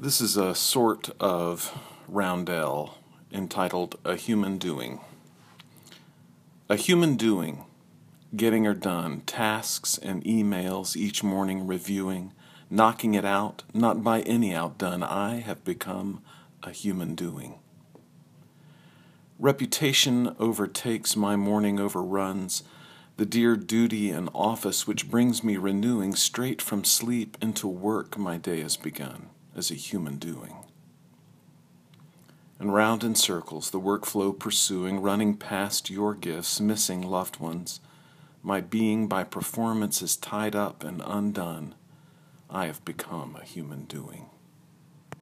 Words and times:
This 0.00 0.20
is 0.20 0.36
a 0.36 0.54
sort 0.54 1.10
of 1.18 1.76
roundel 2.06 2.98
entitled 3.32 3.98
A 4.04 4.14
Human 4.14 4.56
Doing. 4.56 5.00
A 6.68 6.76
human 6.76 7.16
doing, 7.16 7.64
getting 8.36 8.62
her 8.64 8.74
done, 8.74 9.22
tasks 9.22 9.98
and 9.98 10.22
emails 10.22 10.96
each 10.96 11.24
morning 11.24 11.66
reviewing, 11.66 12.32
knocking 12.70 13.14
it 13.14 13.24
out, 13.24 13.64
not 13.74 14.04
by 14.04 14.20
any 14.20 14.54
outdone, 14.54 15.02
I 15.02 15.40
have 15.40 15.64
become 15.64 16.22
a 16.62 16.70
human 16.70 17.16
doing. 17.16 17.58
Reputation 19.36 20.36
overtakes 20.38 21.16
my 21.16 21.34
morning 21.34 21.80
overruns, 21.80 22.62
the 23.16 23.26
dear 23.26 23.56
duty 23.56 24.10
and 24.10 24.30
office 24.32 24.86
which 24.86 25.10
brings 25.10 25.42
me 25.42 25.56
renewing 25.56 26.14
straight 26.14 26.62
from 26.62 26.84
sleep 26.84 27.36
into 27.42 27.66
work 27.66 28.16
my 28.16 28.36
day 28.36 28.60
has 28.60 28.76
begun 28.76 29.30
as 29.58 29.70
a 29.70 29.74
human 29.74 30.16
doing. 30.16 30.54
And 32.58 32.72
round 32.72 33.04
in 33.04 33.14
circles, 33.14 33.70
the 33.70 33.80
workflow 33.80 34.36
pursuing, 34.36 35.00
running 35.00 35.36
past 35.36 35.90
your 35.90 36.14
gifts, 36.14 36.60
missing 36.60 37.02
loved 37.02 37.38
ones, 37.38 37.80
my 38.42 38.60
being 38.60 39.08
by 39.08 39.24
performance 39.24 40.00
is 40.00 40.16
tied 40.16 40.56
up 40.56 40.82
and 40.82 41.02
undone. 41.04 41.74
I 42.48 42.66
have 42.66 42.84
become 42.84 43.36
a 43.36 43.44
human 43.44 43.84
doing. 43.84 44.26